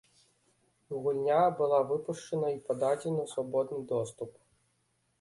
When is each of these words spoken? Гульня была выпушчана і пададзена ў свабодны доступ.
Гульня 1.07 1.37
была 1.61 1.79
выпушчана 1.93 2.49
і 2.57 2.59
пададзена 2.71 3.19
ў 3.29 3.33
свабодны 3.37 3.81
доступ. 3.97 4.31